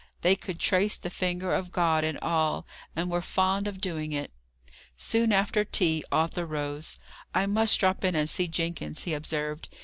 [0.21, 2.65] They could trace the finger of God in all;
[2.95, 4.31] and were fond of doing it.
[4.97, 6.97] Soon after tea, Arthur rose.
[7.35, 9.69] "I must drop in and see Jenkins," he observed.